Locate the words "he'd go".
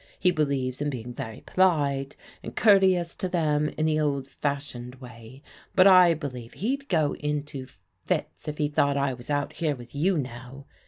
6.53-7.13